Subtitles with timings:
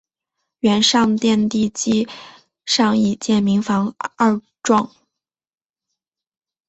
[0.61, 2.07] 原上殿地基
[2.65, 4.89] 上已建民房二幢。